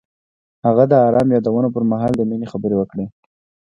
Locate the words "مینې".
2.29-2.47